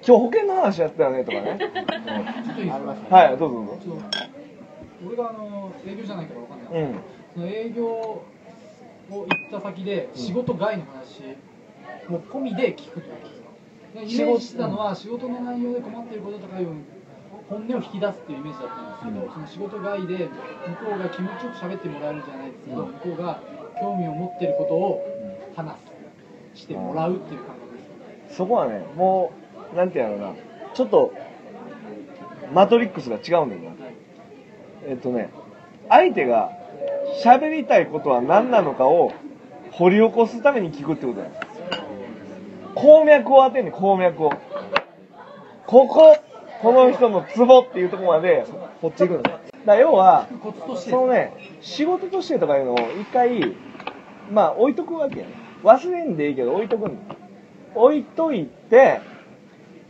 [0.07, 1.59] 今日保険の話やったよねとかね、
[3.11, 4.07] はいどうぞどうぞ。
[5.07, 7.01] 俺があの営業じゃないからわかんない、うん。
[7.35, 8.25] その営業
[9.19, 11.23] を行った先で仕事外の話
[12.09, 13.49] も込みで聞くとですか
[13.95, 16.69] でイメージしてたのは仕事の内容で困っていることとかいう
[17.49, 23.43] 本音を引き出すっていうイメージだったんですけど、その仕事外で向こうが気持ちよく喋ってもらえるんじゃないですけど、向こうが
[23.81, 25.03] 興味を持っていることを
[25.55, 25.77] 話
[26.55, 27.77] すしてもらうっていう感覚
[28.27, 28.37] です。
[28.37, 29.33] そこはねも
[29.73, 30.35] うなんていうのな。
[30.75, 31.13] ちょっと
[32.55, 33.77] マトリックスが違うんだよな。
[34.87, 35.31] えっとね
[35.89, 36.51] 相手が
[37.23, 39.13] 喋りたいことは何なのかを
[39.73, 41.33] 掘り起こすために聞くってことだよ。
[42.75, 44.33] 鉱脈を当てんね鉱脈を。
[45.67, 46.17] ここ
[46.61, 48.47] この人のツボっていうとこまで
[48.81, 49.23] 掘っていくの
[49.65, 50.29] だ要は
[50.77, 53.57] そのね仕事としてとかいうのを一回
[54.31, 55.33] まあ置いとくわけやね。
[55.63, 57.15] 忘れんでいいけど置いとくんだ
[57.75, 59.01] 置いといて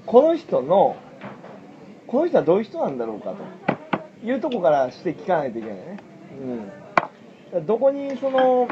[0.07, 0.97] この人の
[2.07, 3.35] この人はどういう人なんだろうか
[4.21, 5.99] というとこからして聞かないといけないね。
[6.41, 6.82] うん。
[7.61, 8.69] どこにその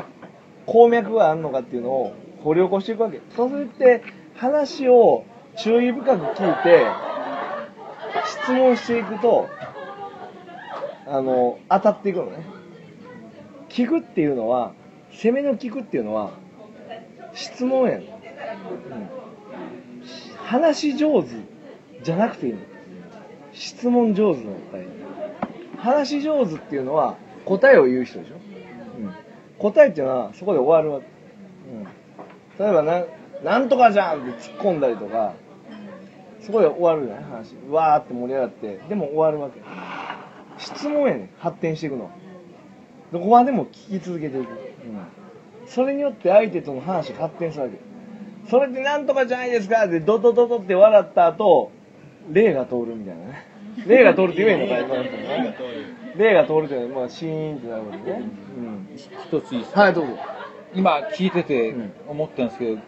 [0.67, 3.21] 鉱脈があるのかっていうのを掘り起こしていくわけ。
[3.37, 4.03] そうするって
[4.37, 5.25] 話を
[5.57, 6.87] 注意深く聞いて
[8.27, 9.49] 質問していくと
[11.07, 12.45] あの当たっていくのね。
[13.69, 14.73] 聞くっていうのは
[15.13, 16.31] 攻めの聞くっていうのは
[17.35, 18.05] 質問やん、
[20.45, 21.29] 話上手
[22.03, 22.59] じゃなくていいの。
[23.53, 24.87] 質問上手の方がいい
[25.77, 28.35] 話上手っていうのは答えを言う人でしょ、
[29.61, 31.07] 答えっていうのはそこで終わるわけ、
[31.71, 33.05] うん、例えばな
[33.45, 35.35] 「なんとかじゃん!」って突っ込んだりとか
[36.41, 39.61] そこで終わるじゃない話わーって盛り上がってでも終わるわけ。
[40.59, 42.05] 質問やねん発展していくの。
[42.05, 42.11] は
[43.13, 44.57] どこまでも聞き続けていく、うん、
[45.67, 47.79] それによって相手との話が発展するわけ。
[48.49, 51.71] それでなんとかじゃないですかってドドドドって笑った後
[52.31, 53.47] 霊が通るみたいなね。
[53.87, 55.57] 霊が通るって言えんのか今の人ね
[56.17, 58.23] 霊が通るっていうのはまあシーンってなるわけね、
[58.59, 60.19] うん、一ついいですかはいどうぞ。
[60.75, 61.75] 今聞いてて
[62.09, 62.81] 思ったんですけど、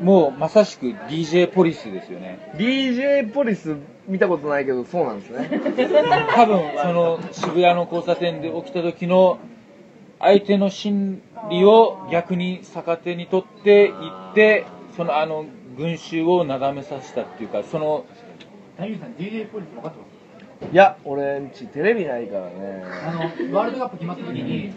[0.00, 2.52] もうまさしく DJ ポリスですよね。
[2.56, 3.76] DJ ポリス
[4.08, 5.48] 見たことないけどそうなんですね。
[6.34, 9.38] 多分その渋谷の交差点で起きた時の
[10.18, 14.64] 相手の心理を逆に逆手に取っていって
[14.96, 15.44] そのあの
[15.76, 18.04] 群衆をなだめさせたっていうかその
[18.78, 20.15] 谷口さん DJ ポリス分かってます？
[20.72, 22.82] いや俺んちテレビないからね。
[23.06, 23.20] あの
[23.56, 24.72] ワールドカップ決まった時に、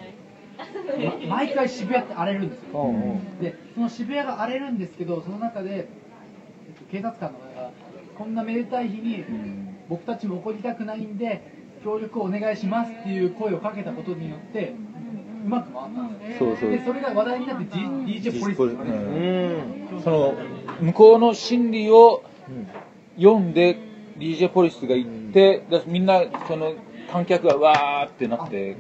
[1.28, 3.40] ま毎回渋谷って荒れるんですよ、うんうん。
[3.40, 7.72] でその渋谷が荒れるんですけどその中で、えっと、警察官の方が
[8.18, 9.24] こんなめでたい日に
[9.90, 11.42] 僕たちも怒りたくないんで
[11.84, 14.74] 協力をお願いしますっていう声をかけたことによって
[15.46, 16.50] うまく回ったんですよ。
[16.50, 16.72] そうそう。
[16.72, 19.86] でそれが話題になって D- DJ ポリスって言われてるん。
[19.86, 20.04] ですようん。
[20.04, 20.36] その
[20.82, 22.24] 向こうの心理を
[23.16, 23.89] 読んで
[24.20, 26.74] DJ ポリスが行って、でみんなその
[27.12, 28.76] 観客がわーってなって。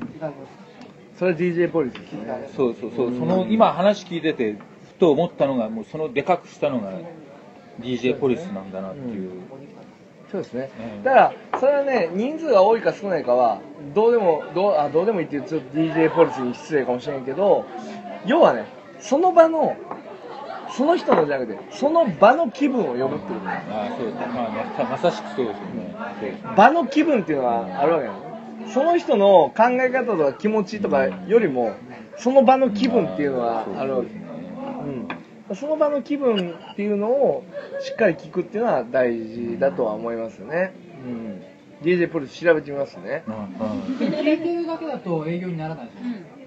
[1.17, 2.49] それ DJ ポリスですね。
[2.55, 3.13] そうそうそう。
[3.13, 4.59] その今話聞いててふ
[4.99, 6.93] と思ったのがもうそのでかくしたのが
[7.81, 9.31] DJ ポリスなんだなっていう、
[10.31, 10.69] そうですね。
[10.97, 11.17] うんだか
[11.51, 13.59] らそれはね人数が多いか少ないかは
[13.93, 17.65] どうでもどうあどうでもいいっていうちょっと DJ ポリスに失礼かもしれんけど
[18.25, 18.65] 要はね
[18.99, 19.75] その場の
[20.79, 23.41] その人のじゃなくてその場の気分を読むっていう。
[23.45, 25.93] ああそうですね、まあ、ままさしくそうですよね。
[26.21, 31.75] そう場の気分っていうのはあるわけなのその人の考え方とか気持ちとかよりも
[32.15, 34.09] その場の気分っていうのはあるわけ。
[35.49, 37.43] うん、その場の気分っていうのを
[37.81, 40.73] しっかり聞くっていうのは大事だとは思いますよね、
[41.05, 41.41] うん、
[41.85, 43.25] DJ ポリス調べてみますね。
[43.27, 46.39] 聞いてるだけだと営業にならないじゃないですか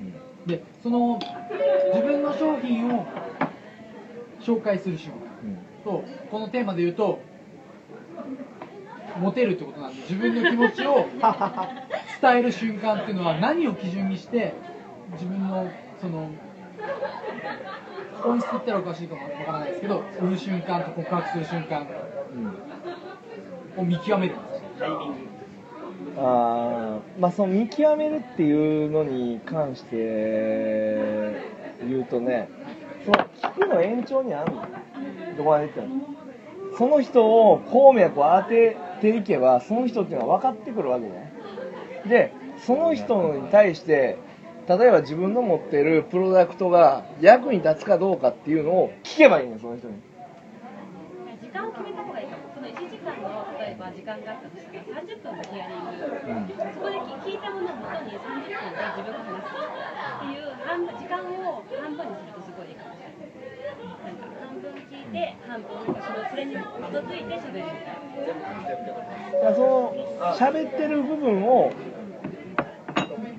[0.47, 1.21] でその
[1.92, 3.07] 自分の商品を
[4.44, 5.18] 紹介する瞬間
[5.85, 7.20] とこのテーマで言うと
[9.20, 11.07] モテるってことなんで自分の気持ちを
[12.22, 14.55] 伝える瞬間っていうのは何を基準にして
[15.12, 15.66] 自分の
[16.00, 16.28] その
[18.22, 21.87] 本質って言ったらおかしいかもわからないですけど売る瞬間と告白する瞬間
[23.76, 24.62] を見極めるんですよ。
[24.78, 25.14] タイミング
[26.18, 31.35] あーまあその見極めるっていうのに関して
[31.88, 32.48] 言うとね
[33.05, 34.62] その聞くの延長にあるの。
[35.37, 36.07] どこまで言っても
[36.77, 41.33] その人を鉱脈を当てていけばその人っていうのは分かってくるわけね。
[42.07, 44.19] でその人に対して
[44.69, 49.95] 例えば自分の持ってるプロダクトが役に立つかどうかっていうのを聞けばいいねその人に。
[51.43, 52.43] 時間を決めた方がいいかも。
[52.55, 60.55] その1時間の例えば時間があったとしたら30分のヒアリング、そこで聞いたものをもとに30分で自分が話すっていう
[60.95, 63.27] 時間を半分にするとすごいいいかもしれない。
[63.83, 65.96] なんか半分聞いて半分その
[66.31, 67.62] それに基づいて喋る
[69.42, 69.94] みその
[70.35, 71.72] 喋ってる部分を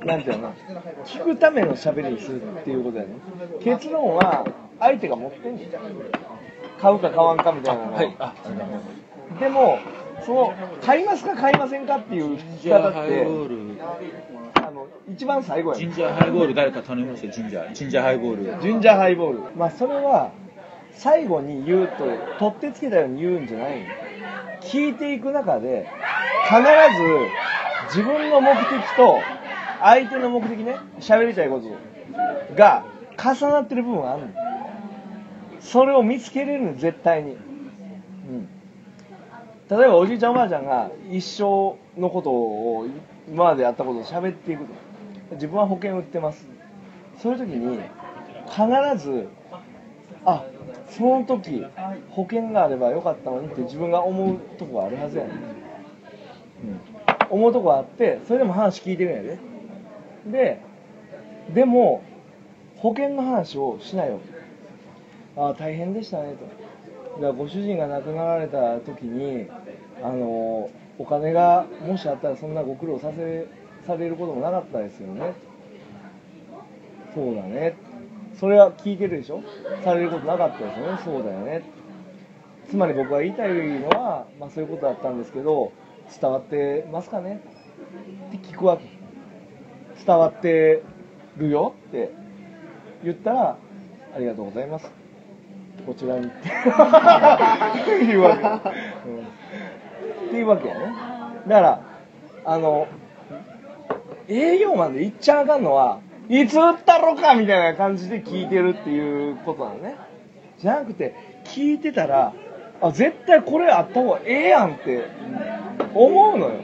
[0.05, 3.15] なんていうのかな聞くための喋りにするっていうことだよね。
[3.63, 4.45] 結論は
[4.79, 5.71] 相手が持ってんじゃん。
[6.81, 7.93] 買うか買わんかみたいなの。
[7.93, 8.15] をはい。
[8.19, 8.33] あ。
[9.39, 9.79] でも
[10.25, 13.81] その買いますか買いませんかっていう聞き方ってジンジャーハイボール。
[14.55, 15.86] あの一番最後やね。
[15.86, 17.27] ジンジャーハイボール誰か頼みました？
[17.27, 17.73] よジンジャー。
[17.73, 18.62] ジンジャーハイボール。
[18.62, 19.39] ジンジャーハイボール。
[19.55, 20.31] まあそれは
[20.95, 22.06] 最後に言うと
[22.39, 23.86] 取ってつけたように言うんじゃない
[24.62, 25.89] 聞いていく中で
[26.47, 29.19] 必ず自分の目的と
[29.82, 32.86] 相手の目的ね喋りたいことが
[33.17, 34.27] 重なってる部分がある
[35.60, 38.47] それを見つけれるの絶対に、うん、
[39.69, 42.88] 例えばおじいちゃんおばあちゃんが一生のことを
[43.27, 44.93] 今までやったことを喋っていくと。
[45.36, 46.45] 自分は保険売ってます。
[47.21, 47.79] そういう時に
[48.49, 49.27] 必ず
[50.25, 50.45] あ
[50.97, 51.65] その時
[52.10, 55.32] 保険があればよかったのにって自分が思うとこがあるはずやね、
[57.29, 59.39] うん、思うとこあってそれでも話聞いてるんやで。
[60.25, 60.62] で
[61.53, 62.01] でも
[62.77, 64.19] 保険の話をしないよ
[65.36, 66.45] ああ大変でしたねと。
[67.15, 69.47] だからご主人が亡くなられた時に
[70.01, 73.47] あのお金がもしあったらそんなご苦労させ
[73.86, 75.34] されることもなかったですよね。
[77.13, 77.75] そうだね。
[78.43, 79.41] それは聞いてるでしょ？
[79.86, 80.99] されることなかったですよね？
[81.06, 81.63] そうだよね。
[82.69, 85.71] つまり僕が言いたいのは、まあ、そういうことだったんですけど
[86.19, 87.41] 伝わってますかね？
[88.27, 88.84] って聞くわけ。
[90.06, 90.84] 伝わって
[91.38, 91.73] るよ？
[91.88, 92.12] って
[93.06, 93.58] 言ったら
[94.13, 94.91] ありがとうございます。
[95.86, 96.27] こちらに。
[96.27, 98.43] っていうわけ、
[99.10, 99.19] うん、
[100.27, 100.86] っていうわけやね。
[101.47, 101.82] だから
[102.43, 102.89] あの
[104.27, 109.95] 営業マンで言っちゃあかんのはいつ売ったろかみたいな感じで聞いてるっていうことなのね。
[110.59, 112.33] じゃなくて聞いてたら
[112.81, 115.05] あ絶対これあった方がええやんって
[115.93, 116.62] 思うのよ。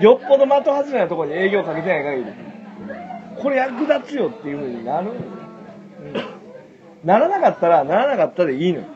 [0.00, 2.32] よっぽど的外れなとこに営業かけてない限り。
[3.42, 5.20] これ役立つよっていう風になるのよ、
[7.02, 8.86] うん、ならなかったらならなかったでいいのよ。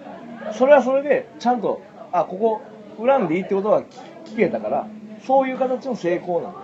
[0.53, 2.63] それはそれでちゃんとあここ
[3.05, 3.83] 恨んでいいってことは
[4.25, 4.87] 聞けたから
[5.27, 6.55] そういう形の成功なの。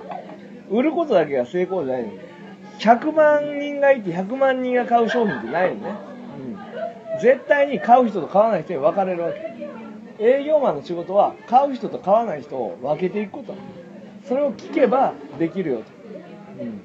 [0.70, 2.14] 売ることだけが成功じゃないのよ。
[2.78, 5.94] 100万人がいて100万人が買う商品ってないのね、
[7.14, 9.56] うん、絶対に買う人と買わない人に分かれるわけ。
[10.18, 13.54] 営業マンの仕事は買う人と買わない人を分けていくこと。
[14.24, 15.84] それを聞けばできるよと、
[16.60, 16.80] うん、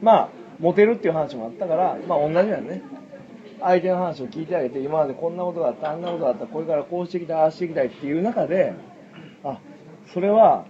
[0.00, 2.82] まあモテるっていう話もあったからまあ同じだよね。
[3.60, 8.74] 相手の話を聞いてあげて今までこんなことがあったあんなことがあったこれからこうしていきたいああしていきたいっていう中で
[9.44, 9.58] あ
[10.12, 10.66] それは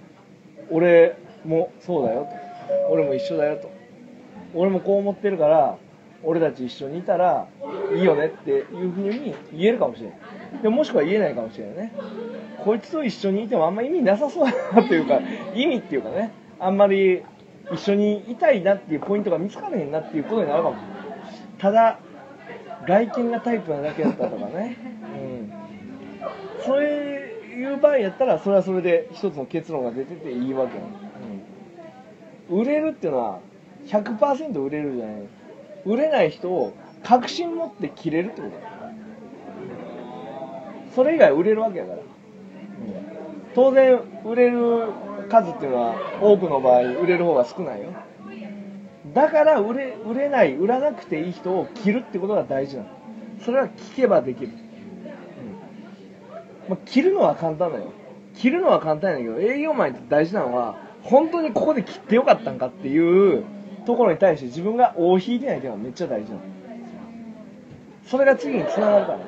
[0.71, 2.29] 俺もそうだよと。
[2.91, 3.76] 俺も一緒だよと。
[4.55, 5.77] 俺もこう思ってるから
[6.23, 7.47] 俺たち一緒にいたら
[7.95, 10.19] いいよねっていうふうに言えるかもしれない。
[10.63, 11.93] でもしくは言えないかもしれないね。
[12.65, 15.21] こいつと一緒にいてもあんま意味なさそうだなっていうか
[15.55, 16.33] 意味っていうかね。
[16.59, 17.23] あんまり
[17.73, 20.77] 一緒にいたいなっていうポイントが見つからへんなっていうことになるかも。
[20.77, 20.97] しれない
[21.59, 21.99] ただ
[22.87, 24.77] 外見がタイプなだけだったとかね、
[25.15, 25.53] うん、
[26.65, 30.85] そういう場合やったらそれはそれで一つの結論が出てていいわけな、
[32.53, 33.41] うん、売れるっていうのは
[33.87, 35.17] 100%売れるじゃない
[35.85, 38.77] 売れない人を確信持って切れるってことだ
[40.95, 42.05] それ以外売れるわけやから、うん、
[43.55, 44.89] 当然売れる
[45.29, 47.93] 数っていうのは多くの場合売れる方が少ないよ。
[49.13, 52.89] だから売れ売れない売らなくていい人を切るってことが大事なの。
[53.45, 54.57] それは聞けばできる、うん。
[56.71, 57.93] まあ、切るのは簡単だよ。
[58.35, 63.45] 切るのは簡単やけど営業マンって大事なのは本当にここで切ってよかったんかっていう
[63.87, 66.43] ところに対して自分が尾を引いてないっていうのはめっちゃ大事なの。
[68.05, 69.25] それが次につながるからね。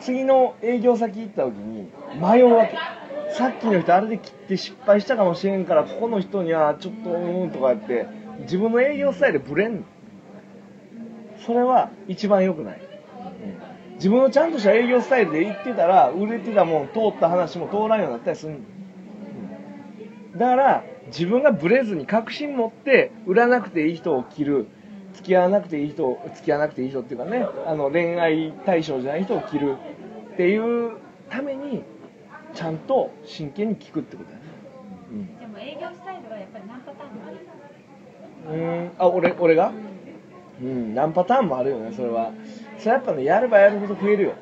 [0.00, 2.76] 次の営業先行った時に迷うわけ。
[3.30, 8.06] さっきの人あれで切って失敗したかもしれんからここの人にはちょっとうんとか言って
[8.40, 9.84] 自分の営業スタイルブレん
[11.44, 18.54] それは一番良くない、うん、自分のちゃんとした営業スタイルで言ってたら売れてたもん通った話も通らんようになったりする、
[20.32, 24.66] うん、だから自分がブレずに確信持って売らなくていい人を切る
[25.14, 29.76] 付き合わなくていい人付き合わなくていい人っていうかねあの恋愛対象じゃない人を切る
[30.34, 30.96] っていう
[31.30, 31.82] ために
[32.54, 34.42] ちゃんと真剣に聞くってことだね。
[35.38, 37.36] じゃあもう営業スタイルはやっぱり何パターンもある。
[38.48, 38.60] うん。
[38.60, 39.72] うんあ俺俺が？
[40.62, 40.94] うん。
[40.94, 42.32] 何パターンもあるよねそれは。
[42.78, 44.32] それやっぱねやればやるほど増えるよ。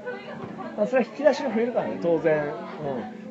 [0.76, 2.52] まあそれは引き出しが増えるからね当然、うん、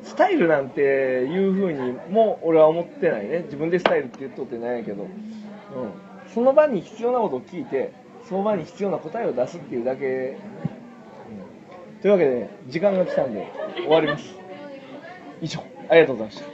[0.04, 3.42] スタイルなんていうふうにも俺は思ってないね。
[3.44, 5.10] 自分でスタイルって言っとってないけど、うん、
[6.32, 7.92] その場に必要なことを聞いて
[8.28, 10.06] その場に必要な答えを出すっていうだけ、
[11.96, 13.46] うん、というわけで、時間が来たんで
[13.76, 14.34] 終わります。
[15.40, 15.60] 以上。
[15.88, 16.53] ありがとうございました。